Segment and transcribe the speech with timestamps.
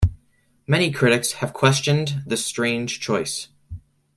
[0.65, 3.49] Many critics have questioned this strange choice.